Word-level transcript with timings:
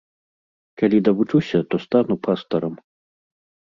Калі 0.83 0.97
давучуся, 1.09 1.59
то 1.71 1.75
стану 1.87 2.15
пастарам. 2.27 2.73